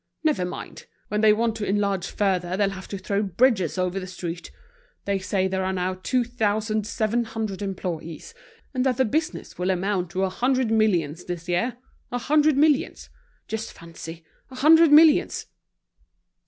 [0.23, 0.87] Never mind!
[1.09, 4.49] When they want to enlarge further they'll have to throw bridges over the street.
[5.05, 8.33] They say there are now two thousand seven hundred employees,
[8.73, 11.77] and that the business will amount to a hundred millions this year.
[12.11, 13.11] A hundred millions!
[13.47, 15.45] Just fancy, a hundred millions!"